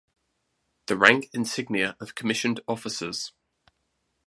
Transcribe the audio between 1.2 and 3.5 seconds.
insignia of commissioned officers.